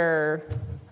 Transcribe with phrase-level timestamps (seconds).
[0.00, 0.42] you're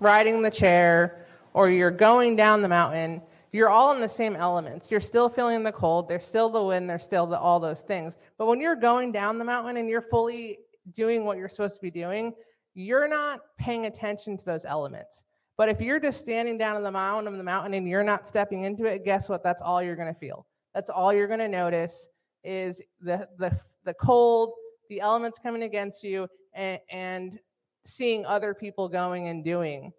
[0.00, 1.24] riding the chair
[1.54, 4.90] or you're going down the mountain, you're all in the same elements.
[4.90, 8.18] You're still feeling the cold, there's still the wind, there's still the, all those things.
[8.36, 10.58] But when you're going down the mountain and you're fully
[10.92, 12.34] doing what you're supposed to be doing,
[12.74, 15.24] you're not paying attention to those elements.
[15.56, 18.26] But if you're just standing down on the mountain of the mountain and you're not
[18.26, 19.42] stepping into it, guess what?
[19.42, 20.46] That's all you're going to feel.
[20.74, 22.08] That's all you're going to notice
[22.44, 24.52] is the the the cold,
[24.90, 27.40] the elements coming against you, and, and
[27.88, 29.92] seeing other people going and doing,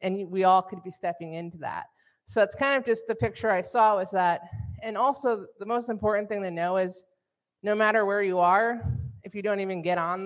[0.00, 1.84] and we all could be stepping into that.
[2.24, 4.42] So that's kind of just the picture I saw was that,
[4.82, 7.04] and also the most important thing to know is,
[7.62, 8.82] no matter where you are,
[9.22, 10.24] if you don't even get on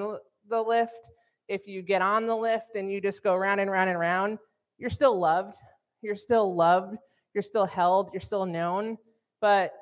[0.48, 1.10] the, lift,
[1.48, 4.38] if you get on the lift and you just go round and round and round,
[4.78, 5.54] you're still loved.
[6.02, 6.96] You're still loved.
[7.34, 8.10] You're still held.
[8.12, 8.98] You're still known.
[9.40, 9.72] But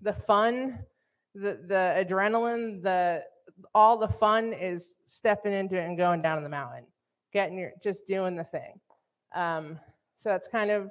[0.00, 0.78] the fun,
[1.34, 3.24] the, the adrenaline, the
[3.74, 6.84] all the fun is stepping into it and going down the mountain,
[7.32, 8.80] getting your just doing the thing.
[9.34, 9.78] Um,
[10.16, 10.90] so that's kind of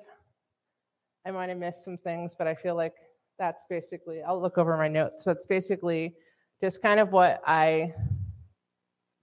[1.25, 2.94] I might have missed some things, but I feel like
[3.38, 5.23] that's basically I'll look over my notes.
[5.23, 6.13] So it's basically
[6.61, 7.94] just kind of what I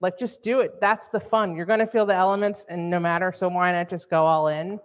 [0.01, 0.81] like just do it.
[0.81, 1.57] That's the fun.
[1.57, 4.79] You're to feel the elements, and no matter, so why not just go all in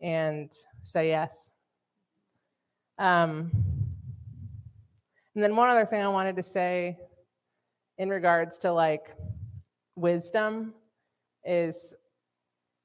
[0.00, 1.50] and say yes?
[2.98, 3.50] Um,
[5.34, 6.98] and then one other thing I wanted to say
[7.98, 9.14] in regards to like
[9.96, 10.72] wisdom
[11.44, 11.94] is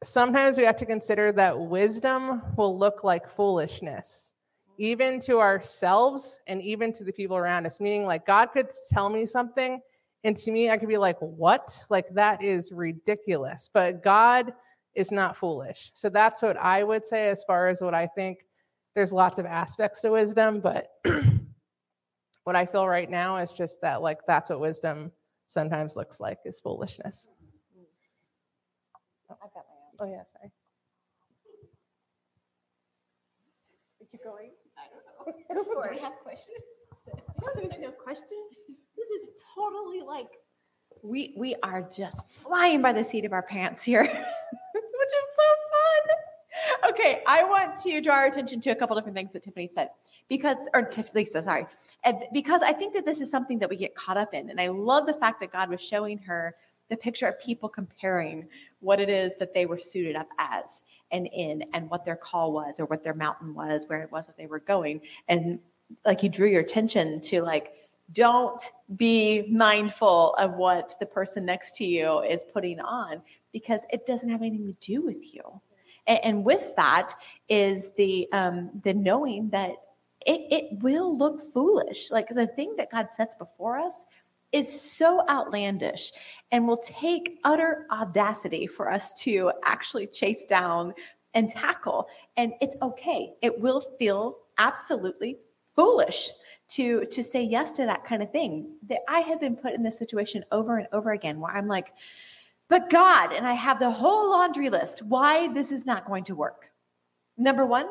[0.04, 4.34] sometimes we have to consider that wisdom will look like foolishness
[4.80, 9.10] even to ourselves and even to the people around us meaning like god could tell
[9.10, 9.80] me something
[10.24, 11.84] and to me, I could be like, what?
[11.90, 13.70] Like, that is ridiculous.
[13.74, 14.54] But God
[14.96, 15.92] is not foolish.
[15.94, 18.40] So that's what I would say as far as what I think.
[18.96, 20.88] There's lots of aspects to wisdom, but
[22.44, 25.12] what I feel right now is just that, like, that's what wisdom
[25.48, 27.30] sometimes looks like is foolishness.
[29.30, 29.64] Oh, I've got
[30.00, 30.12] my own.
[30.12, 30.52] Oh, yeah, sorry.
[34.02, 34.52] Is you going?
[34.78, 35.64] I don't know.
[35.64, 35.96] Go for Do it.
[35.96, 36.58] we have questions?
[37.08, 38.60] no, there's no questions.
[38.98, 40.28] This is totally like
[41.02, 45.56] we we are just flying by the seat of our pants here, which is so
[45.74, 46.92] fun.
[46.92, 49.90] Okay, I want to draw our attention to a couple different things that Tiffany said.
[50.30, 51.66] Because, or Tiff, Lisa, sorry,
[52.06, 54.62] and because I think that this is something that we get caught up in, and
[54.62, 56.56] I love the fact that God was showing her
[56.90, 58.48] the picture of people comparing
[58.80, 62.54] what it is that they were suited up as and in and what their call
[62.54, 65.02] was or what their mountain was where it was that they were going.
[65.28, 65.60] And
[66.06, 67.74] like he drew your attention to like
[68.12, 73.22] don't be mindful of what the person next to you is putting on
[73.52, 75.62] because it doesn't have anything to do with you
[76.08, 77.14] and, and with that
[77.50, 79.72] is the um, the knowing that
[80.26, 82.12] it, it will look foolish.
[82.12, 84.06] Like the thing that god sets before us
[84.52, 86.12] is so outlandish
[86.52, 90.94] and will take utter audacity for us to actually chase down
[91.34, 92.08] and tackle.
[92.38, 93.34] And it's okay.
[93.42, 95.40] It will feel absolutely
[95.76, 96.30] foolish
[96.70, 98.76] to to say yes to that kind of thing.
[98.88, 101.92] That I have been put in this situation over and over again where I'm like,
[102.74, 106.34] but God, and I have the whole laundry list why this is not going to
[106.34, 106.72] work.
[107.38, 107.86] Number one,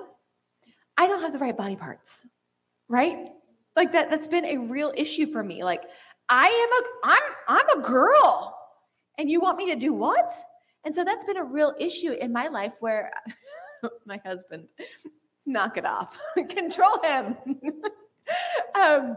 [0.96, 2.26] I don't have the right body parts,
[2.88, 3.28] right?
[3.76, 5.62] Like that, that's been a real issue for me.
[5.62, 5.84] Like
[6.28, 8.58] I am a, I'm, I'm a girl
[9.18, 10.32] and you want me to do what?
[10.84, 13.12] And so that's been a real issue in my life where
[14.04, 14.66] my husband,
[15.46, 16.18] knock it off,
[16.48, 17.36] control him.
[18.74, 19.16] um,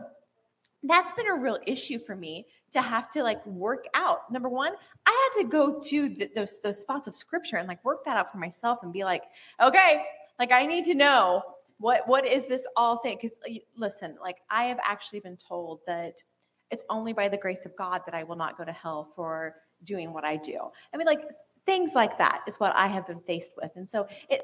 [0.87, 4.31] that's been a real issue for me to have to like work out.
[4.31, 4.73] Number one,
[5.05, 8.17] I had to go to the, those those spots of scripture and like work that
[8.17, 9.23] out for myself and be like,
[9.61, 10.03] okay,
[10.39, 11.43] like I need to know
[11.77, 13.17] what what is this all saying?
[13.21, 13.37] Because
[13.75, 16.23] listen, like I have actually been told that
[16.71, 19.55] it's only by the grace of God that I will not go to hell for
[19.83, 20.59] doing what I do.
[20.93, 21.21] I mean, like
[21.65, 24.41] things like that is what I have been faced with, and so it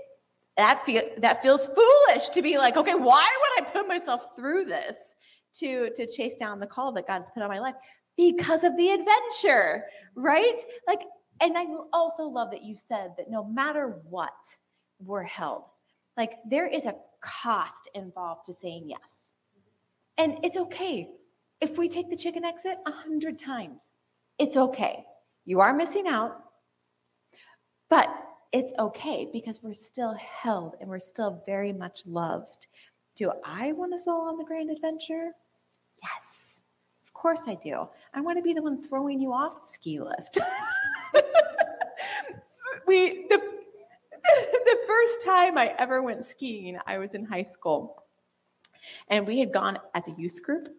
[0.58, 4.66] that feel that feels foolish to be like, okay, why would I put myself through
[4.66, 5.16] this
[5.56, 7.76] to to chase down the call that God's put on my life?
[8.18, 9.86] Because of the adventure,
[10.16, 10.60] right?
[10.88, 11.02] Like,
[11.42, 14.58] and I also love that you said that no matter what,
[15.00, 15.64] we're held.
[16.18, 19.34] Like there is a cost involved to saying yes.
[20.18, 21.10] And it's okay.
[21.62, 23.90] If we take the chicken exit a hundred times,
[24.38, 25.04] it's okay.
[25.46, 26.44] You are missing out.
[27.90, 28.10] But
[28.52, 32.68] it's okay because we're still held and we're still very much loved.
[33.16, 35.32] Do I want us all on the grand adventure?
[36.02, 36.64] Yes,
[37.06, 37.88] of course I do.
[38.14, 40.40] I want to be the one throwing you off the ski lift.
[42.88, 43.38] we the
[44.24, 48.04] the first time I ever went skiing, I was in high school,
[49.10, 50.70] and we had gone as a youth group,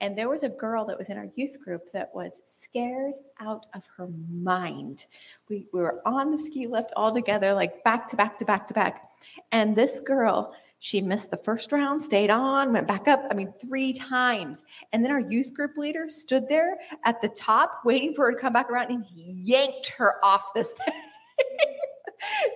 [0.00, 3.66] And there was a girl that was in our youth group that was scared out
[3.74, 5.06] of her mind.
[5.48, 8.66] We, we were on the ski lift all together, like back to back to back
[8.68, 9.04] to back.
[9.52, 13.52] And this girl, she missed the first round, stayed on, went back up, I mean,
[13.60, 14.64] three times.
[14.92, 18.40] And then our youth group leader stood there at the top waiting for her to
[18.40, 20.94] come back around and he yanked her off this thing.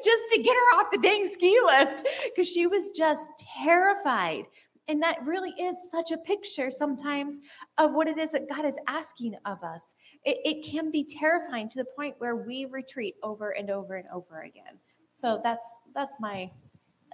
[0.03, 3.29] just to get her off the dang ski lift because she was just
[3.63, 4.45] terrified.
[4.89, 7.41] And that really is such a picture sometimes
[7.77, 9.97] of what it is that God is asking of us.
[10.25, 14.09] It, it can be terrifying to the point where we retreat over and over and
[14.13, 14.79] over again.
[15.15, 16.51] So that's that's my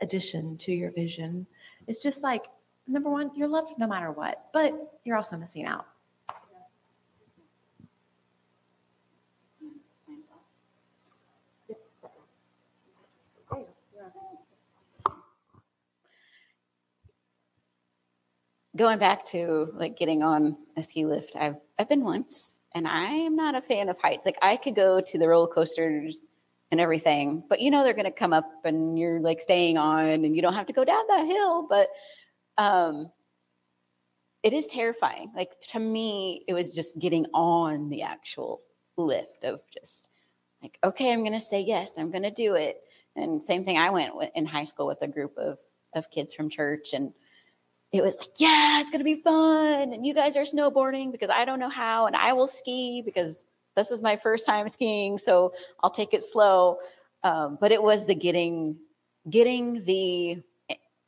[0.01, 1.47] addition to your vision.
[1.87, 2.47] It's just like
[2.87, 5.87] number one, you're loved no matter what, but you're also missing out.
[18.81, 23.05] going back to like getting on a ski lift, I've I've been once, and I
[23.05, 24.25] am not a fan of heights.
[24.25, 26.29] Like I could go to the roller coasters
[26.71, 30.09] and everything, but you know they're going to come up, and you're like staying on,
[30.09, 31.67] and you don't have to go down that hill.
[31.69, 31.89] But
[32.59, 33.11] um,
[34.43, 35.33] it is terrifying.
[35.35, 38.63] Like to me, it was just getting on the actual
[38.97, 40.11] lift of just
[40.63, 42.81] like, okay, I'm going to say yes, I'm going to do it.
[43.17, 45.59] And same thing, I went in high school with a group of
[45.95, 47.13] of kids from church, and
[47.93, 49.93] it was like, yeah, it's going to be fun.
[49.93, 52.07] And you guys are snowboarding because I don't know how.
[52.07, 53.47] And I will ski because
[53.77, 55.19] this is my first time skiing.
[55.19, 55.53] So
[55.83, 56.77] I'll take it slow.
[57.23, 58.79] Um, but it was the getting,
[59.29, 60.43] getting the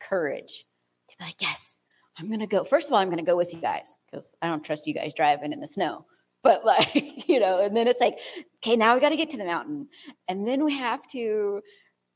[0.01, 0.65] courage
[1.09, 1.83] to be like, yes,
[2.19, 2.65] I'm to go.
[2.65, 5.15] First of all, I'm to go with you guys because I don't trust you guys
[5.15, 6.07] driving in the snow.
[6.45, 8.19] But like, you know, and then it's like,
[8.57, 9.87] okay, now we got to get to the mountain.
[10.27, 11.61] And then we have to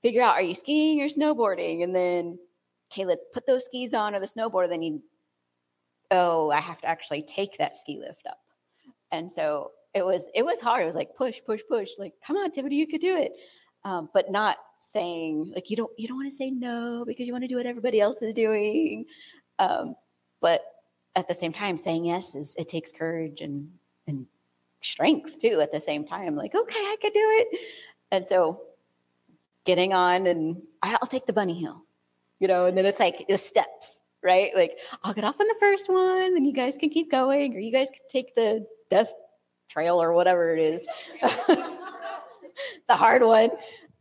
[0.03, 1.85] figure out, are you skiing or snowboarding?
[1.85, 2.37] And then
[2.91, 4.69] okay, let's put those skis on or the snowboard.
[4.69, 5.03] Then you,
[6.11, 8.39] oh, I have to actually take that ski lift up.
[9.11, 10.83] And so it was, it was hard.
[10.83, 11.91] It was like push, push, push.
[11.99, 13.33] Like, come on, Tiffany, you could do it.
[13.85, 17.33] Um, but not saying like you don't, you don't want to say no because you
[17.33, 19.07] want to do what everybody else is doing.
[19.59, 19.97] Um,
[20.41, 20.63] but
[21.15, 23.71] at the same time, saying yes is it takes courage and
[24.07, 24.27] and
[24.83, 25.61] strength too.
[25.61, 27.61] At the same time, like okay, I could do it.
[28.11, 28.63] And so
[29.65, 31.87] getting on and I'll take the bunny hill
[32.39, 34.55] you know, and then it's like the steps, right?
[34.55, 37.59] Like I'll get off on the first one and you guys can keep going, or
[37.59, 39.13] you guys can take the death
[39.69, 40.87] trail or whatever it is.
[41.21, 43.51] the hard one.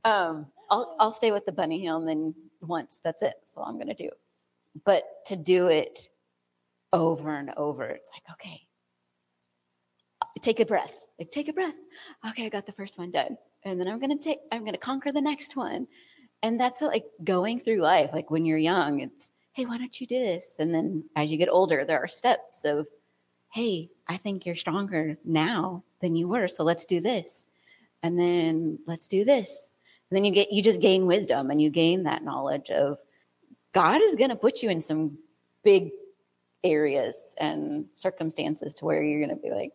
[0.04, 3.36] Um, I'll I'll stay with the bunny hill and then once that's it.
[3.46, 4.10] So I'm gonna do.
[4.84, 6.10] But to do it
[6.92, 8.62] over and over, it's like, okay,
[10.42, 11.06] take a breath.
[11.20, 11.76] Like take a breath.
[12.30, 13.38] Okay, I got the first one done.
[13.64, 15.88] And then I'm gonna take I'm gonna conquer the next one
[16.46, 20.06] and that's like going through life like when you're young it's hey why don't you
[20.06, 22.88] do this and then as you get older there are steps of
[23.56, 27.48] hey i think you're stronger now than you were so let's do this
[28.04, 29.78] and then let's do this
[30.10, 33.00] and then you get you just gain wisdom and you gain that knowledge of
[33.74, 35.18] god is going to put you in some
[35.64, 35.90] big
[36.64, 39.72] areas and circumstances to where you're going to be like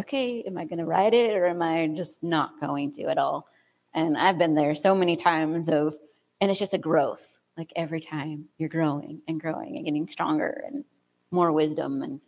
[0.00, 3.18] okay am i going to ride it or am i just not going to at
[3.18, 3.48] all
[3.96, 5.96] and I've been there so many times of,
[6.38, 7.38] and it's just a growth.
[7.56, 10.84] Like every time you're growing and growing and getting stronger and
[11.30, 12.02] more wisdom.
[12.02, 12.20] And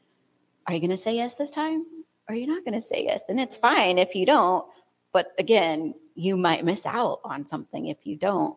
[0.68, 1.84] are you going to say yes this time?
[2.28, 3.24] Or are you not going to say yes?
[3.28, 4.64] And it's fine if you don't.
[5.12, 8.56] But again, you might miss out on something if you don't.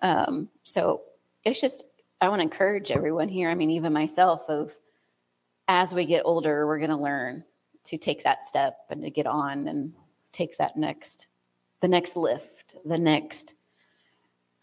[0.00, 1.02] Um, so
[1.44, 1.84] it's just,
[2.20, 3.50] I want to encourage everyone here.
[3.50, 4.76] I mean, even myself, of
[5.68, 7.44] as we get older, we're going to learn
[7.84, 9.92] to take that step and to get on and
[10.32, 11.28] take that next
[11.80, 13.54] the next lift, the next,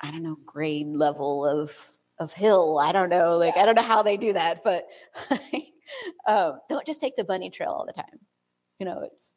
[0.02, 2.80] I don't know, grade level of of hill.
[2.80, 4.88] I don't know, like I don't know how they do that, but
[6.28, 8.20] um, don't just take the bunny trail all the time.
[8.80, 9.36] You know, it's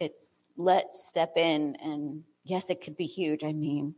[0.00, 3.44] it's let's step in, and yes, it could be huge.
[3.44, 3.94] I mean,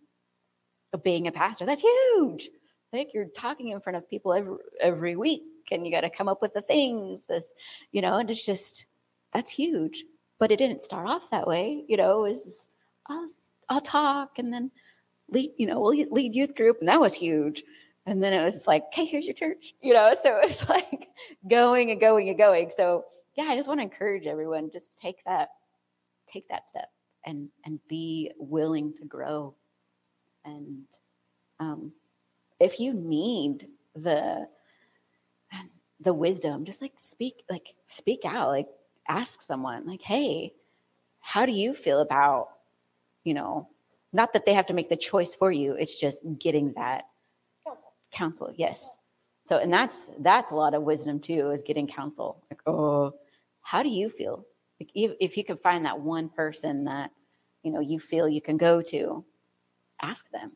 [1.03, 2.49] being a pastor, that's huge.
[2.93, 5.43] Like you're talking in front of people every every week,
[5.73, 7.27] and you got to come up with the things.
[7.27, 7.51] This,
[7.91, 8.87] you know, and it's just
[9.33, 10.05] that's huge.
[10.39, 11.85] But it didn't start off that way.
[11.89, 12.69] You know, is
[13.09, 13.27] I'll,
[13.69, 14.71] I'll talk and then
[15.29, 16.79] lead, you know, we'll lead youth group.
[16.81, 17.63] And that was huge.
[18.07, 20.13] And then it was like, hey, here's your church, you know?
[20.23, 21.09] So it's like
[21.49, 22.71] going and going and going.
[22.71, 23.05] So
[23.37, 25.51] yeah, I just want to encourage everyone just take that,
[26.27, 26.91] take that step
[27.25, 29.55] and, and be willing to grow.
[30.45, 30.85] And
[31.59, 31.93] um,
[32.61, 34.49] if you need the,
[36.01, 38.69] the wisdom, just like speak, like speak out, like
[39.09, 40.53] ask someone like, hey,
[41.21, 42.49] how do you feel about
[43.25, 43.69] you know,
[44.13, 47.07] not that they have to make the choice for you, it's just getting that
[48.15, 48.53] counsel.
[48.57, 48.99] Yes.
[49.43, 52.43] So, and that's that's a lot of wisdom too, is getting counsel.
[52.51, 53.15] Like, oh,
[53.61, 54.47] how do you feel?
[54.81, 57.11] Like, if, if you can find that one person that
[57.63, 59.25] you know you feel you can go to,
[60.01, 60.53] ask them,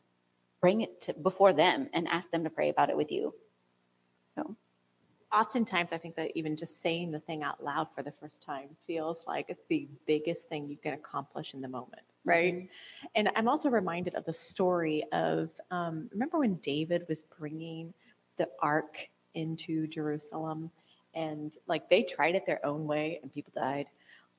[0.61, 3.35] bring it to before them, and ask them to pray about it with you.
[4.35, 4.55] So,
[5.31, 8.69] Oftentimes, I think that even just saying the thing out loud for the first time
[8.87, 12.69] feels like the biggest thing you can accomplish in the moment, right?
[13.15, 17.93] And I'm also reminded of the story of um, remember when David was bringing
[18.37, 20.71] the ark into Jerusalem,
[21.13, 23.87] and like they tried it their own way, and people died.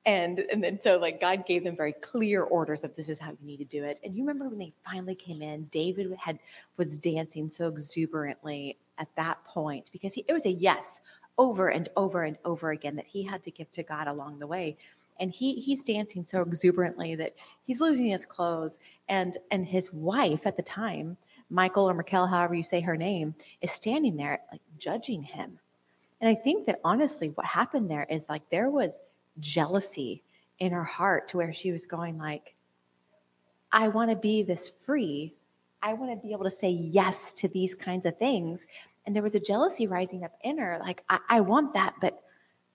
[0.05, 3.31] And and then so like God gave them very clear orders of this is how
[3.31, 3.99] you need to do it.
[4.03, 6.39] And you remember when they finally came in, David had
[6.77, 11.01] was dancing so exuberantly at that point because he, it was a yes
[11.37, 14.47] over and over and over again that he had to give to God along the
[14.47, 14.77] way.
[15.21, 18.79] And he he's dancing so exuberantly that he's losing his clothes.
[19.07, 21.15] And and his wife at the time,
[21.49, 25.59] Michal or Michael, however you say her name, is standing there like judging him.
[26.19, 29.01] And I think that honestly, what happened there is like there was
[29.39, 30.23] jealousy
[30.59, 32.55] in her heart to where she was going like,
[33.71, 35.33] I want to be this free.
[35.81, 38.67] I want to be able to say yes to these kinds of things.
[39.05, 40.77] And there was a jealousy rising up in her.
[40.79, 42.21] Like, I, I want that, but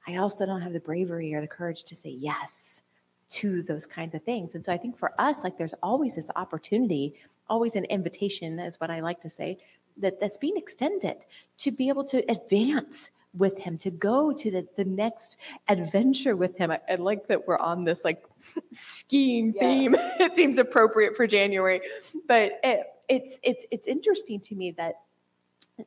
[0.06, 2.82] I also don't have the bravery or the courage to say yes
[3.28, 4.54] to those kinds of things.
[4.54, 7.14] And so I think for us, like there's always this opportunity,
[7.48, 9.58] always an invitation, is what I like to say,
[9.96, 11.24] that that's being extended
[11.58, 16.56] to be able to advance with him, to go to the, the next adventure with
[16.56, 16.70] him.
[16.70, 18.24] I, I like that we're on this like
[18.72, 19.60] skiing Yeah.
[19.68, 19.94] theme.
[20.20, 21.80] it seems appropriate for January.
[22.28, 25.00] But it, it's it's it's interesting to me that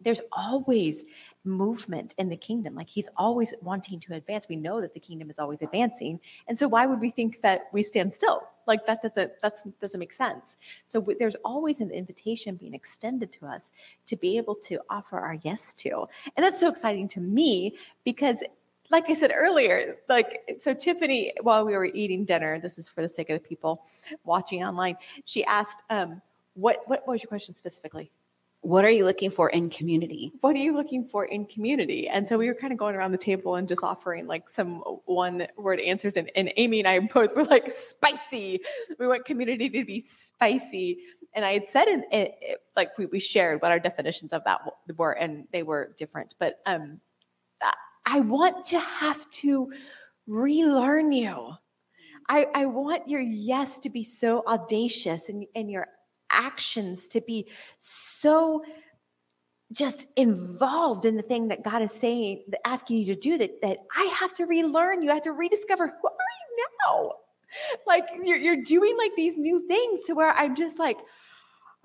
[0.01, 1.05] there's always
[1.43, 2.75] movement in the kingdom.
[2.75, 4.47] Like he's always wanting to advance.
[4.49, 6.19] We know that the kingdom is always advancing.
[6.47, 8.41] And so why would we think that we stand still?
[8.67, 10.57] Like that doesn't that's doesn't make sense.
[10.85, 13.71] So w- there's always an invitation being extended to us
[14.05, 16.07] to be able to offer our yes to.
[16.35, 18.43] And that's so exciting to me because
[18.91, 23.01] like I said earlier, like so Tiffany, while we were eating dinner, this is for
[23.01, 23.83] the sake of the people
[24.23, 26.21] watching online, she asked, um,
[26.55, 28.11] what what was your question specifically?
[28.61, 30.33] What are you looking for in community?
[30.41, 32.07] what are you looking for in community?
[32.07, 34.79] And so we were kind of going around the table and just offering like some
[35.05, 36.15] one word answers.
[36.17, 38.59] And, and Amy and I both were like, spicy.
[38.99, 40.99] We want community to be spicy.
[41.33, 44.43] And I had said, in, it, it- like, we, we shared what our definitions of
[44.45, 44.61] that
[44.95, 46.35] were, and they were different.
[46.39, 46.99] But um,
[48.05, 49.71] I- want to have to
[50.27, 51.51] relearn you.
[52.29, 55.87] I, I want your yes to be so audacious and, and your
[56.31, 57.47] actions to be
[57.79, 58.63] so
[59.71, 63.77] just involved in the thing that God is saying, asking you to do that, that
[63.95, 65.03] I have to relearn.
[65.03, 67.11] You have to rediscover who are you now?
[67.85, 70.97] Like you're, you're doing like these new things to where I'm just like,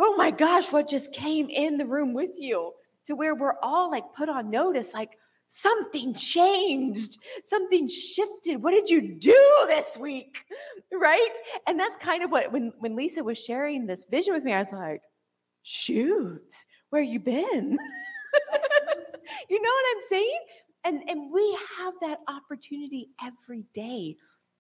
[0.00, 2.72] oh my gosh, what just came in the room with you?
[3.06, 5.10] To where we're all like put on notice, like
[5.48, 8.62] something changed, something shifted.
[8.62, 10.44] What did you do this week?
[10.92, 11.32] Right?
[11.66, 14.60] And that's kind of what when when Lisa was sharing this vision with me, I
[14.60, 15.02] was like,
[15.62, 16.52] shoot,
[16.90, 17.44] where you been?
[19.50, 20.38] you know what I'm saying?
[20.84, 24.16] And and we have that opportunity every day.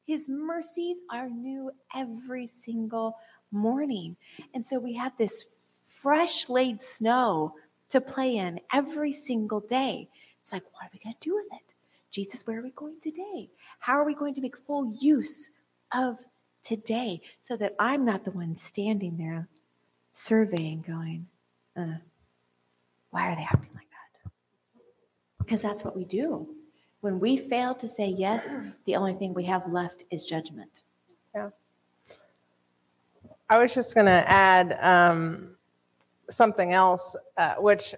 [0.06, 3.16] His mercies are new every single
[3.50, 4.16] morning.
[4.52, 5.46] And so we have this
[5.86, 7.54] fresh laid snow
[7.90, 10.08] to play in every single day.
[10.44, 11.74] It's like, what are we going to do with it?
[12.10, 13.48] Jesus, where are we going today?
[13.78, 15.48] How are we going to make full use
[15.90, 16.18] of
[16.62, 19.48] today so that I'm not the one standing there
[20.12, 21.28] surveying, going,
[21.74, 21.96] uh,
[23.08, 24.30] why are they acting like that?
[25.38, 26.46] Because that's what we do.
[27.00, 30.82] When we fail to say yes, the only thing we have left is judgment.
[31.34, 31.50] Yeah.
[33.48, 35.56] I was just going to add um,
[36.28, 37.94] something else, uh, which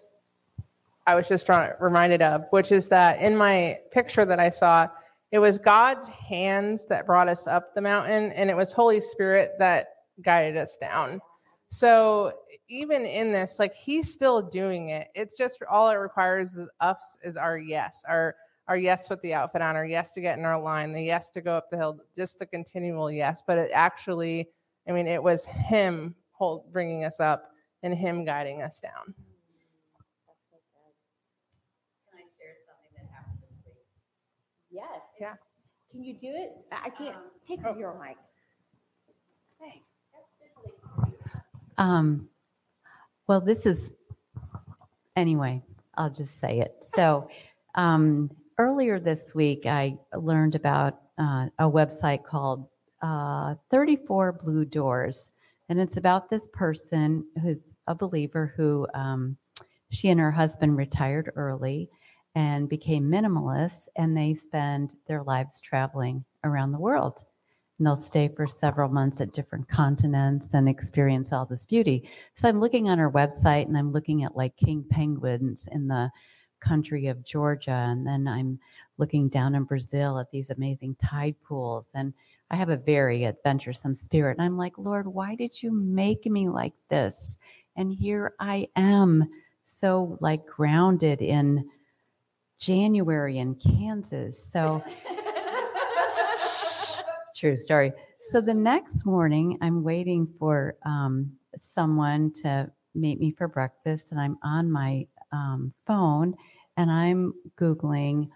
[1.07, 1.49] I was just
[1.81, 4.89] reminded of, which is that in my picture that I saw,
[5.33, 9.53] it was God's hands that brought us up the mountain, and it was Holy Spirit
[9.59, 9.89] that
[10.23, 11.21] guided us down.
[11.69, 12.33] So
[12.69, 15.09] even in this, like He's still doing it.
[15.15, 18.35] It's just all it requires of us is our yes, our
[18.69, 21.31] our yes with the outfit on, our yes to get in our line, the yes
[21.31, 23.43] to go up the hill, just the continual yes.
[23.47, 24.49] But it actually
[24.89, 26.15] I mean, it was him
[26.73, 27.51] bringing us up
[27.83, 29.15] and him guiding us down.
[32.09, 33.83] Can I share something that happened this week?
[34.71, 35.01] Yes.
[35.21, 35.35] Yeah.
[35.97, 36.53] Can you do it?
[36.71, 37.17] I I can't
[37.49, 38.19] take it to your mic.
[41.79, 42.29] Um,
[43.27, 43.95] well, this is,
[45.15, 45.63] anyway,
[45.95, 46.75] I'll just say it.
[46.83, 47.31] So,
[47.75, 52.67] um, earlier this week, I learned about uh, a website called
[53.01, 55.31] uh, 34 Blue Doors.
[55.71, 59.39] And it's about this person who's a believer who um,
[59.91, 61.89] she and her husband retired early
[62.37, 67.25] and became minimalists, and they spend their lives traveling around the world.
[67.79, 72.09] And they'll stay for several months at different continents and experience all this beauty.
[72.35, 76.11] So I'm looking on her website and I'm looking at like king penguins in the
[76.61, 77.87] country of Georgia.
[77.89, 78.59] And then I'm
[78.99, 81.89] looking down in Brazil at these amazing tide pools.
[81.95, 82.13] And
[82.51, 84.37] I have a very adventuresome spirit.
[84.39, 87.39] And I'm like, Lord, why did you make me like this?
[87.77, 89.29] And here I am,
[89.65, 91.69] so like grounded in
[92.59, 94.51] January in Kansas.
[94.51, 94.83] So,
[97.37, 97.93] true story.
[98.23, 104.21] So the next morning, I'm waiting for um, someone to meet me for breakfast, and
[104.21, 106.35] I'm on my um, phone
[106.77, 108.29] and I'm Googling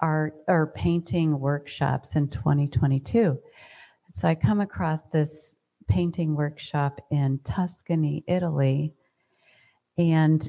[0.00, 3.38] art or painting workshops in 2022.
[4.12, 5.56] So I come across this
[5.88, 8.94] painting workshop in Tuscany, Italy.
[9.98, 10.46] And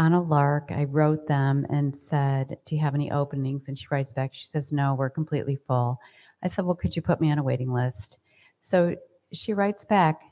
[0.00, 3.68] on a lark, I wrote them and said, Do you have any openings?
[3.68, 6.00] And she writes back, She says, No, we're completely full.
[6.42, 8.18] I said, Well, could you put me on a waiting list?
[8.62, 8.96] So
[9.32, 10.22] she writes back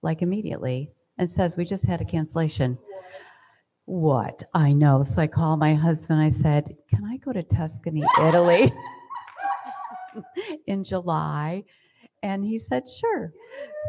[0.00, 2.78] like immediately and says, We just had a cancellation.
[3.84, 4.44] What?
[4.54, 5.04] I know.
[5.04, 6.20] So I called my husband.
[6.20, 8.72] I said, Can I go to Tuscany, Italy
[10.66, 11.64] in July?
[12.22, 13.34] And he said, Sure.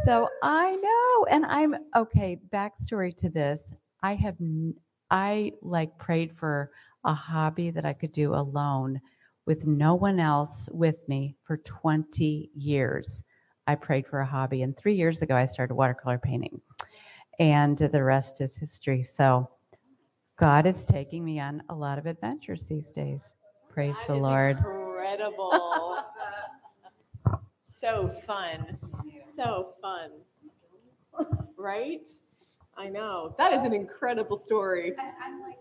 [0.04, 1.26] So I know.
[1.32, 2.42] And I'm okay.
[2.52, 4.36] Backstory to this I have,
[5.12, 6.72] I like prayed for
[7.04, 9.02] a hobby that I could do alone
[9.46, 13.24] with no one else with me for 20 years.
[13.66, 14.62] I prayed for a hobby.
[14.62, 16.62] And three years ago, I started watercolor painting.
[17.40, 19.02] And the rest is history.
[19.04, 19.50] So,
[20.38, 23.34] God is taking me on a lot of adventures these days.
[23.70, 24.58] Praise That the Lord.
[24.58, 25.98] Incredible.
[27.62, 28.78] so fun.
[29.28, 30.12] So fun.
[31.58, 32.08] Right?
[32.80, 33.36] I know.
[33.38, 34.90] That is an incredible story.
[34.90, 35.60] And I'm like,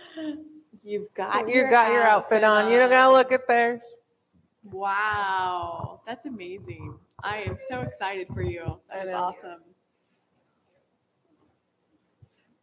[0.84, 2.72] You've got You got your outfit on.
[2.72, 4.00] You don't gotta look at theirs.
[4.64, 6.02] Wow.
[6.08, 6.96] That's amazing.
[7.24, 8.80] I am so excited for you.
[8.92, 9.18] I That is know.
[9.18, 9.60] awesome.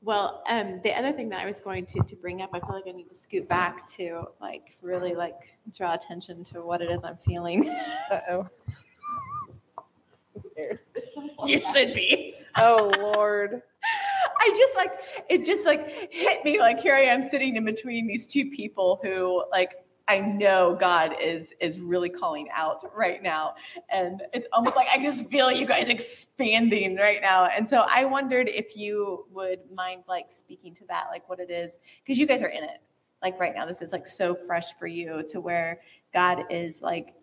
[0.09, 2.73] Well, um, the other thing that I was going to to bring up, I feel
[2.73, 6.91] like I need to scoot back to like really like draw attention to what it
[6.91, 7.69] is I'm feeling.
[8.11, 8.49] Uh oh.
[10.39, 10.81] Scared.
[11.45, 12.35] you should be.
[12.57, 13.61] Oh Lord.
[14.41, 14.93] I just like
[15.29, 19.01] it just like hit me like here I am sitting in between these two people
[19.03, 19.75] who like
[20.09, 23.55] I know God is is really calling out right now.
[23.91, 27.45] And it's almost like I just feel you guys expanding right now.
[27.47, 31.51] And so I wondered if you would mind like speaking to that like what it
[31.51, 32.81] is because you guys are in it.
[33.23, 35.81] Like right now this is like so fresh for you to where
[36.15, 37.15] God is like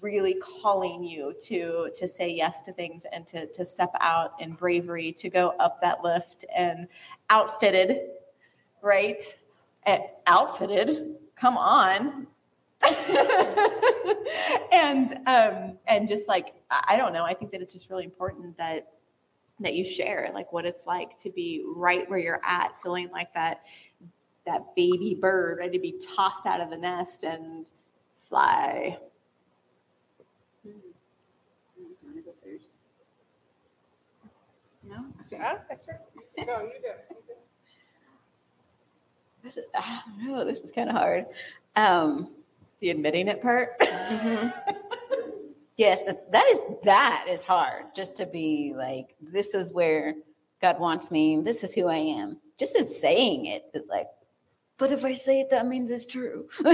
[0.00, 4.52] really calling you to to say yes to things and to to step out in
[4.52, 6.86] bravery to go up that lift and
[7.28, 8.02] outfitted
[8.82, 9.20] right?
[10.26, 12.26] Outfitted come on
[14.72, 18.04] and um and just like I I don't know I think that it's just really
[18.04, 18.92] important that
[19.60, 23.32] that you share like what it's like to be right where you're at feeling like
[23.34, 23.66] that
[24.46, 27.66] that baby bird ready to be tossed out of the nest and
[28.18, 28.98] fly
[34.90, 35.04] No?
[35.30, 36.46] Yeah, sure.
[36.46, 37.09] Go, you do.
[39.42, 40.44] This is, I don't know.
[40.44, 41.26] This is kind of hard.
[41.76, 42.30] Um,
[42.80, 43.76] the admitting it part
[45.80, 47.86] yes, that, that is that is hard.
[47.94, 50.14] Just to be like, this is where
[50.60, 51.40] God wants me.
[51.42, 52.40] This is who I am.
[52.58, 54.06] Just in saying it is like,
[54.78, 56.48] but if I say it, that means it's true,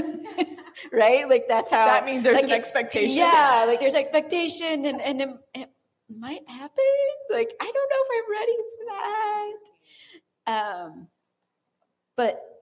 [0.92, 1.29] right?
[1.29, 1.87] Like that's how.
[1.87, 5.70] that means there's like an it- expectation Yeah, like there's expectation, and and it, it
[6.09, 6.85] might happen.
[7.33, 8.85] Like I don't know if I'm ready for
[10.46, 10.92] that.
[10.92, 11.09] Um,
[12.16, 12.56] but I,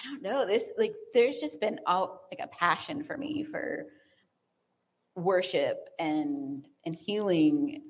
[0.00, 0.46] I don't know.
[0.46, 3.86] This like there's just been all like a passion for me for
[5.14, 7.82] worship and and healing.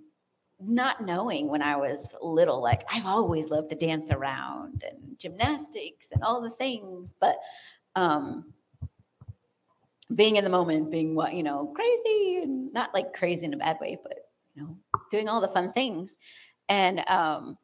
[0.62, 6.12] Not knowing when I was little, like I've always loved to dance around and gymnastics
[6.12, 7.36] and all the things, but
[7.96, 8.52] um
[10.14, 13.56] being in the moment, being what, you know, crazy and not like crazy in a
[13.56, 14.18] bad way, but
[14.54, 14.76] you know,
[15.10, 16.18] doing all the fun things.
[16.68, 17.56] And um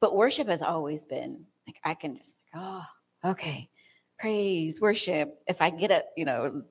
[0.00, 2.84] but worship has always been like I can just like, oh,
[3.24, 3.68] okay,
[4.18, 5.40] praise, worship.
[5.46, 6.62] If I get it, you know,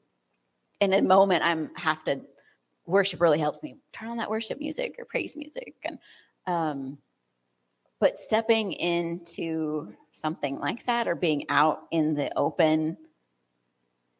[0.79, 2.21] in a moment I'm have to
[2.85, 5.75] worship really helps me turn on that worship music or praise music.
[5.83, 5.99] And
[6.47, 6.97] um
[7.99, 12.97] but stepping into something like that or being out in the open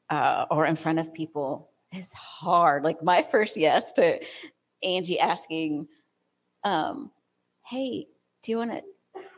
[0.10, 2.84] uh, or in front of people is hard.
[2.84, 4.20] Like my first yes to
[4.84, 5.88] Angie asking,
[6.63, 7.12] um,
[7.65, 8.08] "Hey,
[8.44, 8.84] do you want to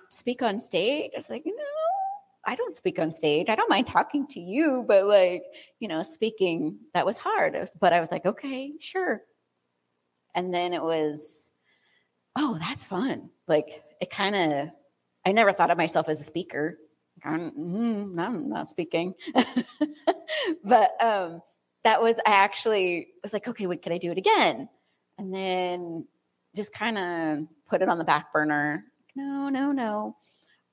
[0.09, 1.53] speak on stage?" I was like, "No,
[2.45, 3.49] I don't speak on stage.
[3.49, 5.43] I don't mind talking to you, but like,
[5.79, 7.53] you know, speaking that was hard.
[7.53, 9.21] Was, but I was like, okay, sure."
[10.33, 11.51] And then it was,
[12.37, 13.29] oh, that's fun.
[13.47, 14.69] Like it kind of.
[15.23, 16.79] I never thought of myself as a speaker.
[17.23, 19.13] I'm, mm, I'm not speaking,
[20.63, 21.41] but um,
[21.83, 24.69] that was I actually was like, okay, wait, can I do it again?
[25.19, 26.07] And then
[26.55, 27.37] just kind of
[27.69, 28.85] put it on the back burner.
[29.15, 30.15] No, no, no.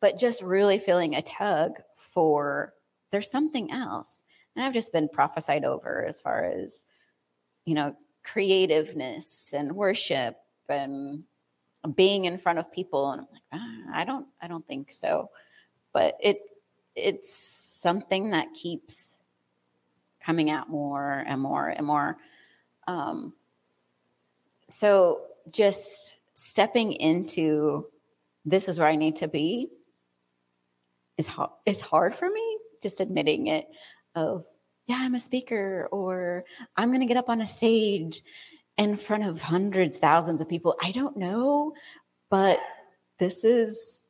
[0.00, 2.74] But just really feeling a tug for
[3.10, 4.24] there's something else.
[4.54, 6.86] And I've just been prophesied over as far as,
[7.64, 10.36] you know, creativeness and worship
[10.68, 11.24] and
[11.94, 13.10] being in front of people.
[13.10, 15.30] And I'm like, ah, I don't, I don't think so.
[15.92, 16.40] But it
[16.94, 19.22] it's something that keeps
[20.20, 22.18] coming out more and more and more.
[22.86, 23.34] Um,
[24.68, 27.86] so just stepping into
[28.44, 29.70] this is where I need to be
[31.18, 31.50] is hard.
[31.66, 33.66] It's hard for me just admitting it
[34.14, 34.44] of,
[34.86, 36.44] yeah, I'm a speaker or
[36.76, 38.22] I'm going to get up on a stage
[38.76, 40.76] in front of hundreds, thousands of people.
[40.82, 41.74] I don't know,
[42.30, 42.60] but
[43.18, 44.06] this is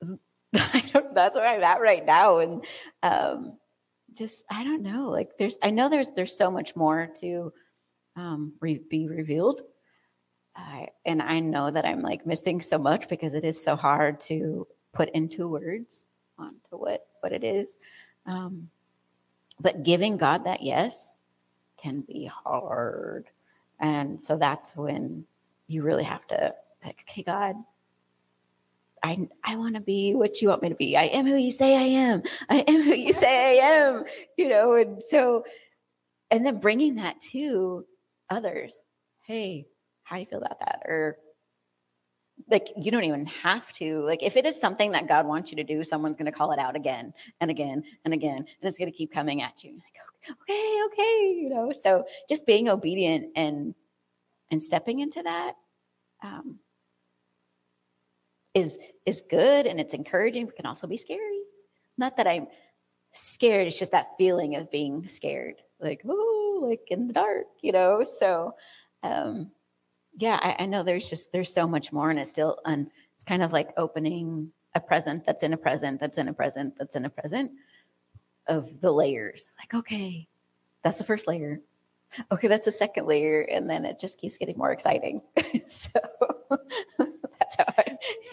[0.54, 2.38] I don't that's where I'm at right now.
[2.38, 2.64] And
[3.02, 3.58] um,
[4.16, 5.10] just I don't know.
[5.10, 7.52] Like there's I know there's there's so much more to
[8.16, 9.62] um, re- be revealed.
[10.56, 14.18] I, and I know that I'm like missing so much because it is so hard
[14.22, 14.66] to
[14.98, 16.08] put into words
[16.38, 17.78] onto what what it is.
[18.26, 18.68] Um,
[19.60, 21.16] but giving God that yes
[21.80, 23.26] can be hard,
[23.78, 25.24] and so that's when
[25.68, 27.04] you really have to pick.
[27.08, 27.54] Okay, God,
[29.02, 30.96] I, I want to be what you want me to be.
[30.96, 32.22] I am who you say I am.
[32.48, 34.04] I am who you say I am,
[34.36, 34.74] you know?
[34.74, 35.44] And so,
[36.30, 37.86] and then bringing that to
[38.30, 38.84] others.
[39.24, 39.66] Hey,
[40.02, 40.82] how do you feel about that?
[40.86, 41.18] Or
[42.50, 43.98] like, you don't even have to.
[44.00, 46.52] Like, if it is something that God wants you to do, someone's going to call
[46.52, 48.38] it out again and again and again.
[48.38, 49.72] And it's going to keep coming at you.
[49.72, 51.72] Like, okay, okay, you know?
[51.72, 53.74] So just being obedient and,
[54.50, 55.54] and stepping into that.
[56.22, 56.58] Um,
[58.54, 61.42] is is good and it's encouraging but can also be scary
[61.96, 62.46] not that i'm
[63.12, 67.72] scared it's just that feeling of being scared like oh like in the dark you
[67.72, 68.54] know so
[69.02, 69.50] um
[70.18, 73.24] yeah I, I know there's just there's so much more and it's still and it's
[73.24, 76.96] kind of like opening a present that's in a present that's in a present that's
[76.96, 77.52] in a present
[78.46, 79.48] of the layers.
[79.58, 80.26] Like okay
[80.82, 81.60] that's the first layer.
[82.32, 85.22] Okay that's the second layer and then it just keeps getting more exciting.
[85.68, 86.00] So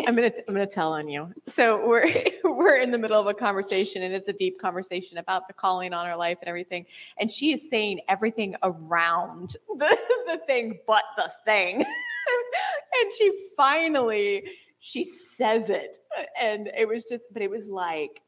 [0.07, 1.33] I'm gonna I'm gonna tell on you.
[1.47, 2.07] So we're
[2.43, 5.93] we're in the middle of a conversation, and it's a deep conversation about the calling
[5.93, 6.85] on our life and everything.
[7.17, 11.77] And she is saying everything around the, the thing, but the thing.
[13.01, 14.43] and she finally
[14.79, 15.97] she says it,
[16.39, 18.21] and it was just, but it was like,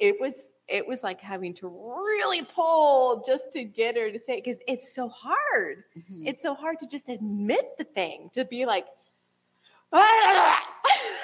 [0.00, 4.38] it was it was like having to really pull just to get her to say
[4.38, 5.84] it because it's so hard.
[5.96, 6.26] Mm-hmm.
[6.26, 8.86] It's so hard to just admit the thing to be like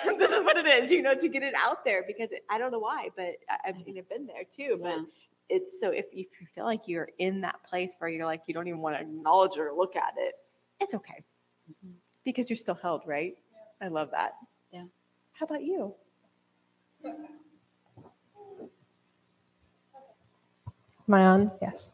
[0.18, 2.58] this is what it is, you know, to get it out there because it, I
[2.58, 4.78] don't know why, but I, I mean, I've been there too.
[4.82, 4.98] But
[5.48, 8.54] it's so if, if you feel like you're in that place where you're like, you
[8.54, 10.34] don't even want to acknowledge or look at it,
[10.80, 11.22] it's okay
[11.70, 11.92] mm-hmm.
[12.24, 13.36] because you're still held, right?
[13.52, 13.86] Yeah.
[13.86, 14.34] I love that.
[14.72, 14.84] Yeah.
[15.32, 15.94] How about you?
[21.08, 21.52] Am I on?
[21.60, 21.92] Yes.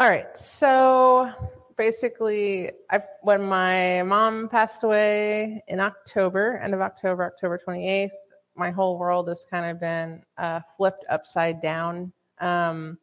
[0.00, 0.36] All right.
[0.36, 1.32] So
[1.76, 8.10] basically, I when my mom passed away in October, end of October, October 28th,
[8.54, 12.12] my whole world has kind of been uh, flipped upside down.
[12.40, 12.98] Um,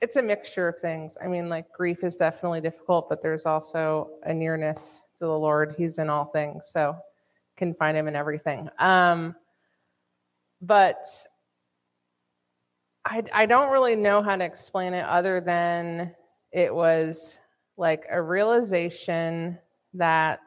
[0.00, 1.16] it's a mixture of things.
[1.22, 5.74] I mean, like grief is definitely difficult, but there's also a nearness to the Lord.
[5.76, 6.96] He's in all things, so
[7.56, 8.68] can find Him in everything.
[8.78, 9.34] Um,
[10.60, 11.04] but
[13.04, 16.14] I, I don't really know how to explain it other than
[16.56, 17.38] it was
[17.76, 19.58] like a realization
[19.92, 20.40] that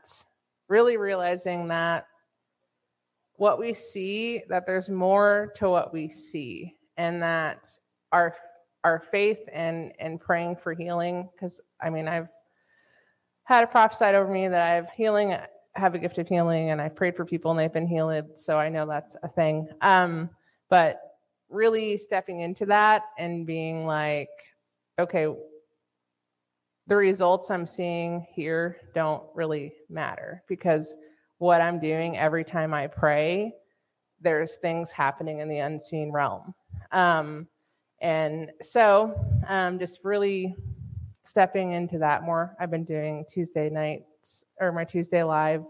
[0.67, 2.07] really realizing that
[3.35, 7.69] what we see that there's more to what we see and that
[8.11, 8.33] our
[8.83, 12.27] our faith and and praying for healing because i mean i've
[13.43, 15.37] had it prophesied over me that i've healing
[15.75, 18.57] have a gift of healing and i've prayed for people and they've been healed so
[18.57, 19.69] i know that's a thing.
[19.81, 20.27] Um
[20.69, 21.01] but
[21.49, 24.29] really stepping into that and being like
[24.97, 25.27] okay
[26.89, 30.95] the results I'm seeing here don't really matter because
[31.37, 33.53] what I'm doing every time I pray,
[34.19, 36.55] there's things happening in the unseen realm.
[36.91, 37.47] Um,
[38.01, 39.13] and so,
[39.47, 40.55] um, just really
[41.21, 42.55] stepping into that more.
[42.59, 45.63] I've been doing Tuesday nights or my Tuesday live.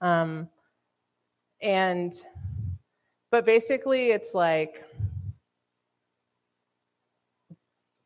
[0.00, 0.48] Um,
[1.62, 2.12] and,
[3.30, 4.82] but basically, it's like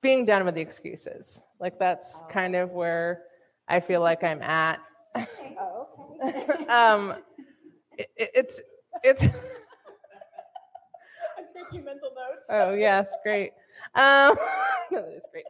[0.02, 1.42] being done with the excuses.
[1.60, 3.22] Like, that's kind of where
[3.68, 4.80] I feel like I'm at.
[5.60, 6.66] Oh, okay.
[6.66, 7.14] um,
[7.98, 8.62] it, it- it's,
[9.02, 9.24] it's,
[11.38, 12.46] I'm taking mental notes.
[12.48, 13.50] Oh yes, great.
[13.94, 14.36] Um,
[14.90, 15.44] no, that is great.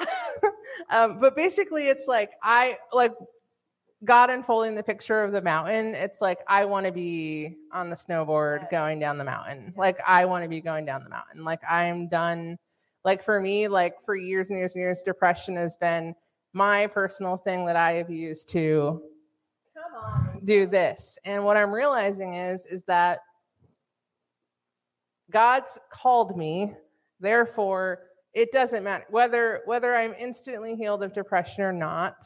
[0.90, 3.12] um, but basically, it's like I like
[4.04, 5.94] God unfolding the picture of the mountain.
[5.94, 9.72] It's like I want to be on the snowboard going down the mountain.
[9.76, 11.44] Like I want to be going down the mountain.
[11.44, 12.58] Like I'm done.
[13.06, 16.12] Like for me, like for years and years and years, depression has been
[16.52, 19.00] my personal thing that I have used to
[19.72, 20.40] Come on.
[20.42, 21.16] do this.
[21.24, 23.20] And what I'm realizing is is that
[25.30, 26.72] God's called me,
[27.20, 28.00] therefore
[28.34, 32.24] it doesn't matter whether whether I'm instantly healed of depression or not,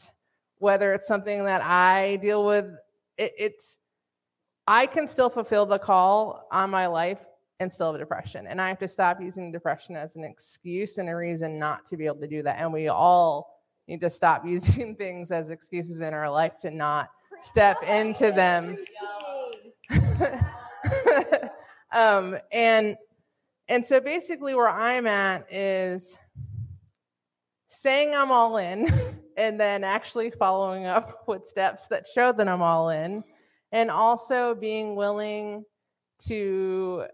[0.57, 2.65] whether it's something that I deal with
[3.19, 3.77] it, it's
[4.65, 7.23] I can still fulfill the call on my life
[7.61, 8.47] and still have depression.
[8.47, 11.95] And I have to stop using depression as an excuse and a reason not to
[11.95, 12.59] be able to do that.
[12.59, 17.09] And we all need to stop using things as excuses in our life to not
[17.41, 18.77] step into them.
[21.91, 22.97] um, and
[23.69, 26.17] and so basically where I'm at is
[27.67, 28.87] saying I'm all in
[29.37, 33.23] and then actually following up with steps that show that I'm all in
[33.71, 35.63] and also being willing
[36.27, 37.05] to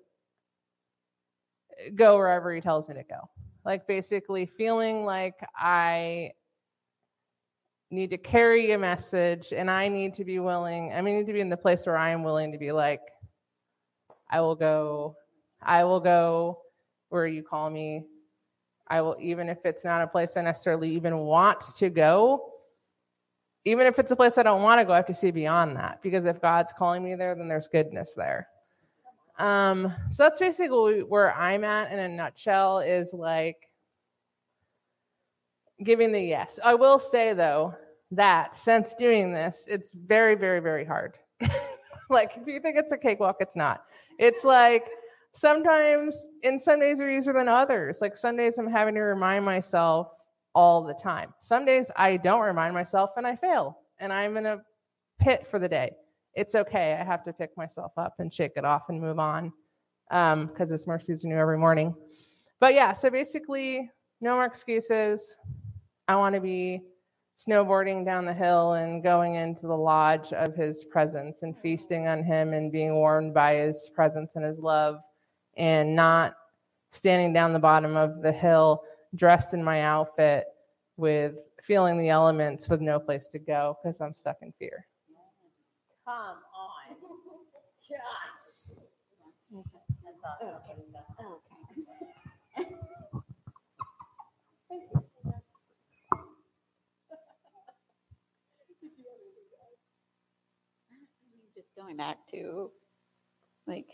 [1.95, 3.29] go wherever he tells me to go.
[3.65, 6.31] Like basically feeling like I
[7.89, 11.33] need to carry a message and I need to be willing, I mean, need to
[11.33, 13.01] be in the place where I am willing to be like,
[14.29, 15.15] I will go,
[15.61, 16.59] I will go
[17.09, 18.05] where you call me.
[18.89, 22.53] I will, even if it's not a place I necessarily even want to go,
[23.65, 25.75] even if it's a place I don't want to go, I have to see beyond
[25.75, 28.47] that because if God's calling me there, then there's goodness there.
[29.37, 33.57] Um, so that's basically where I'm at in a nutshell is like
[35.83, 36.59] giving the yes.
[36.63, 37.75] I will say though
[38.11, 41.17] that since doing this, it's very, very, very hard.
[42.09, 43.83] like if you think it's a cakewalk, it's not.
[44.17, 44.85] It's like
[45.33, 47.99] sometimes in some days are easier than others.
[48.01, 50.07] Like some days I'm having to remind myself
[50.55, 51.33] all the time.
[51.41, 54.61] Some days I don't remind myself and I fail and I'm in a
[55.19, 55.91] pit for the day.
[56.37, 56.93] It's okay.
[56.93, 59.51] I have to pick myself up and shake it off and move on
[60.11, 61.95] um, because His mercies are new every morning.
[62.59, 63.89] But yeah, so basically,
[64.21, 65.37] no more excuses.
[66.07, 66.83] I want to be
[67.37, 72.23] snowboarding down the hill and going into the lodge of his presence and feasting on
[72.23, 74.99] him and being warmed by his presence and his love
[75.55, 76.35] and not
[76.91, 78.81] standing down the bottom of the hill
[79.15, 80.45] dressed in my outfit
[80.97, 84.87] with feeling the elements with no place to go because I'm stuck in fear.
[86.07, 86.37] Come on.
[87.89, 87.99] Gosh.
[101.53, 102.71] Just going back to
[103.65, 103.87] like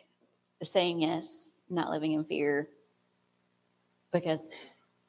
[0.60, 2.70] the saying yes, not living in fear.
[4.12, 4.54] Because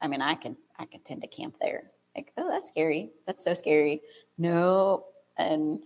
[0.01, 1.91] I mean, I can I can tend to camp there.
[2.15, 3.11] Like, oh, that's scary.
[3.27, 4.01] That's so scary.
[4.39, 5.05] No.
[5.37, 5.83] And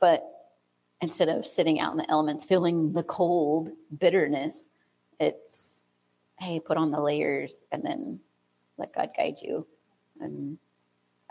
[0.00, 0.39] but
[1.00, 4.68] instead of sitting out in the elements, feeling the cold bitterness,
[5.18, 5.82] it's
[6.38, 8.20] hey, put on the layers and then
[8.78, 9.66] let God guide you.
[10.20, 10.58] And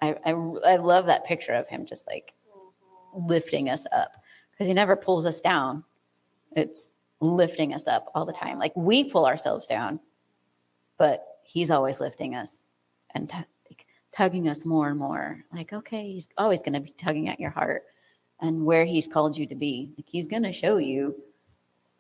[0.02, 2.34] I I, I love that picture of him just like
[3.14, 4.14] lifting us up
[4.52, 5.84] because he never pulls us down.
[6.56, 8.58] It's lifting us up all the time.
[8.58, 10.00] Like we pull ourselves down,
[10.98, 12.58] but he's always lifting us
[13.14, 13.46] and t-
[14.12, 15.44] tugging us more and more.
[15.54, 17.84] Like, okay, he's always going to be tugging at your heart
[18.42, 19.92] and where he's called you to be.
[19.98, 21.16] Like he's going to show you.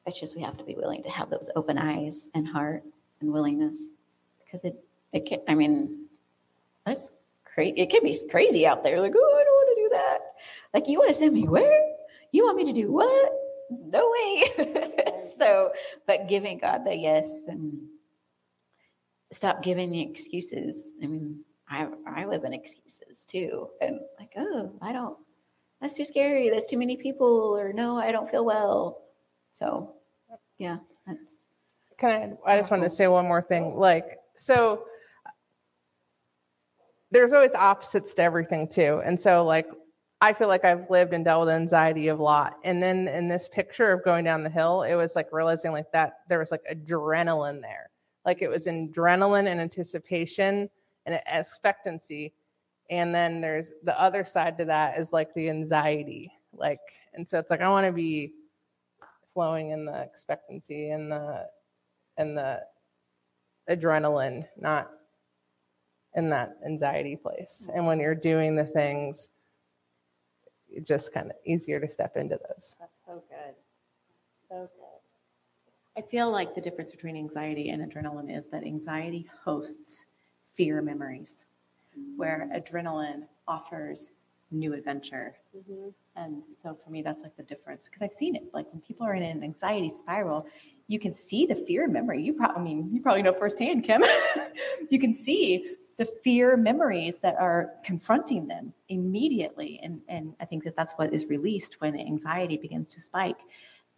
[0.06, 2.84] It's just we have to be willing to have those open eyes and heart
[3.21, 3.93] and willingness
[4.43, 6.08] because it, it can, I mean,
[6.86, 7.12] that's
[7.45, 7.73] crazy.
[7.78, 8.99] It can be crazy out there.
[8.99, 10.17] Like, oh, I don't want to do that.
[10.73, 11.82] Like, you want to send me where?
[12.32, 13.34] You want me to do what?
[13.69, 14.73] No way.
[15.38, 15.71] so,
[16.08, 17.88] but giving God the yes and
[19.32, 20.93] stop giving the excuses.
[21.04, 25.17] I mean, I I live in excuses too, and like, oh, I don't.
[25.81, 26.49] That's too scary.
[26.49, 29.01] That's too many people, or no, I don't feel well.
[29.53, 29.95] So,
[30.57, 31.45] yeah, that's
[31.97, 32.53] Can I?
[32.53, 33.75] I just wanted to say one more thing.
[33.75, 34.83] Like, so
[37.11, 39.01] there's always opposites to everything too.
[39.03, 39.67] And so like
[40.21, 42.57] I feel like I've lived and dealt with anxiety a lot.
[42.65, 45.91] And then in this picture of going down the hill, it was like realizing like
[45.93, 47.89] that there was like adrenaline there.
[48.25, 50.69] Like it was adrenaline and anticipation
[51.05, 52.33] and expectancy.
[52.89, 56.32] And then there's the other side to that is like the anxiety.
[56.54, 56.80] Like,
[57.13, 58.34] and so it's like I want to be
[59.34, 61.47] flowing in the expectancy and the
[62.17, 62.62] and the
[63.69, 64.89] adrenaline, not
[66.15, 67.69] in that anxiety place.
[67.73, 69.30] And when you're doing the things,
[70.71, 72.75] it's just kind of easier to step into those.
[72.80, 73.56] That's so good.
[74.49, 74.89] So good.
[75.97, 80.06] I feel like the difference between anxiety and adrenaline is that anxiety hosts
[80.54, 81.45] fear memories,
[82.15, 84.12] where adrenaline offers
[84.51, 85.35] new adventure.
[85.55, 85.89] Mm-hmm.
[86.15, 88.43] And so for me, that's like the difference because I've seen it.
[88.53, 90.47] Like when people are in an anxiety spiral,
[90.88, 92.21] you can see the fear memory.
[92.21, 94.03] You probably, I mean, you probably know firsthand, Kim.
[94.89, 99.79] you can see the fear memories that are confronting them immediately.
[99.83, 103.41] And, and I think that that's what is released when anxiety begins to spike.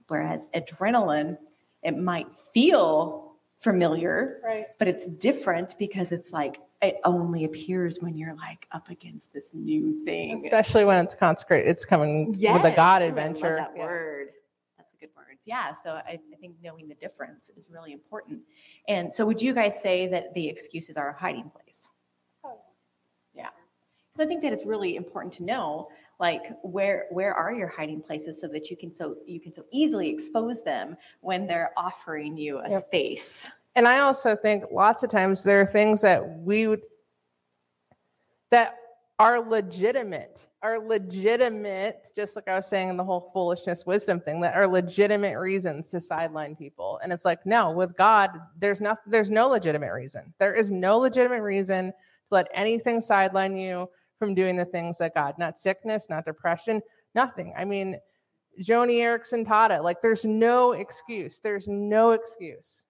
[0.07, 1.37] Whereas adrenaline,
[1.83, 3.30] it might feel
[3.61, 4.65] familiar, Right.
[4.79, 9.53] but it's different because it's like it only appears when you're like up against this
[9.53, 10.33] new thing.
[10.33, 13.55] Especially when it's consecrated, it's coming with a God Ooh, I love adventure.
[13.57, 13.83] that Yeah.
[13.85, 14.29] word.
[14.77, 15.37] That's a good word.
[15.45, 15.73] Yeah.
[15.73, 18.39] So I, I think knowing the difference is really important.
[18.87, 21.87] And so, would you guys say that the excuses are a hiding place?
[24.21, 28.01] Because I think that it's really important to know, like, where where are your hiding
[28.01, 32.37] places so that you can so you can so easily expose them when they're offering
[32.37, 32.81] you a Yep.
[32.81, 33.49] space.
[33.75, 36.81] And I also think lots of times there are things that we would
[38.51, 38.75] that
[39.17, 44.41] are legitimate, are legitimate, just like I was saying in the whole foolishness wisdom thing,
[44.41, 46.99] that are legitimate reasons to sideline people.
[47.01, 48.29] And it's like, no, with God,
[48.59, 50.31] there's no there's no legitimate reason.
[50.37, 51.93] There is no legitimate reason to
[52.29, 53.89] let anything sideline you
[54.21, 56.79] from doing the things that God, not sickness, not depression,
[57.15, 57.55] nothing.
[57.57, 57.97] I mean,
[58.61, 59.81] Joni Eareckson taught it.
[59.81, 61.39] Like there's no excuse.
[61.39, 62.85] There's no excuse.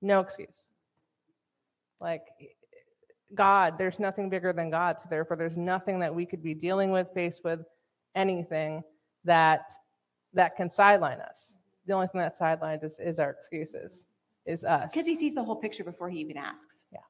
[0.00, 0.70] No excuse.
[2.00, 2.22] Like
[3.34, 4.98] God, there's nothing bigger than God.
[4.98, 7.60] So therefore, there's nothing that we could be dealing with, faced with,
[8.14, 8.82] anything
[9.24, 9.70] that
[10.32, 11.56] that can sideline us.
[11.84, 14.06] The only thing that sidelines us is our excuses,
[14.46, 14.90] is us.
[14.90, 16.86] Because he sees the whole picture before he even asks.
[16.90, 17.00] Yeah.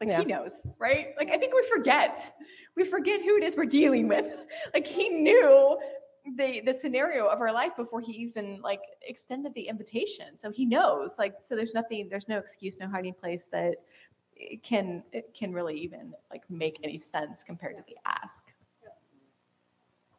[0.00, 0.20] Like Yeah.
[0.20, 1.08] he knows, right?
[1.16, 2.34] Like I think we forget.
[2.76, 4.46] We forget who it is we're dealing with.
[4.74, 5.78] Like he knew
[6.36, 10.38] the the scenario of our life before he even like extended the invitation.
[10.38, 11.16] So he knows.
[11.18, 13.76] Like so there's nothing, there's no excuse, no hiding place that
[14.36, 18.52] it can it can really even like make any sense compared to the ask.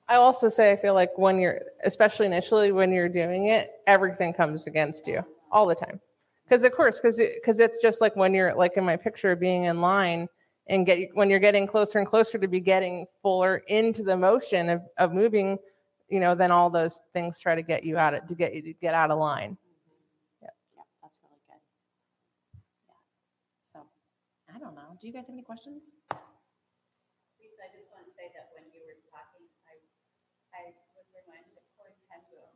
[0.10, 4.34] I also say I feel like when you're, especially initially when you're doing it, everything
[4.34, 6.02] comes against you all the time.
[6.50, 9.66] Because of course, because because it's just like when you're like in my picture being
[9.66, 10.28] in line
[10.66, 14.70] and get when you're getting closer and closer to be getting fuller into the motion
[14.70, 15.60] of, of moving,
[16.10, 18.64] you know, then all those things try to get you out of to get you
[18.64, 19.62] to get out of line.
[19.62, 20.42] Mm-hmm.
[20.42, 21.62] Yeah, yeah, that's really good.
[22.58, 22.66] Yeah.
[23.70, 23.86] So
[24.50, 24.98] I don't know.
[24.98, 25.94] Do you guys have any questions?
[27.38, 29.78] Lisa, I just want to say that when you were talking, I,
[30.58, 32.50] I was reminded of Corrie ten Boom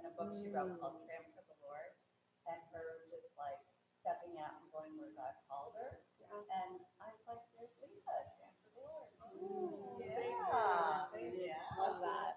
[0.00, 0.80] and a book she wrote mm.
[0.80, 1.92] called Tramp for the Lord
[4.04, 6.04] stepping out and going where God called her.
[6.20, 6.28] Yeah.
[6.60, 9.08] And I was like, there's Lisa, stand for the Lord.
[9.40, 10.20] Ooh, yeah.
[10.20, 11.56] Yeah.
[11.56, 11.80] yeah.
[11.80, 12.33] Love that.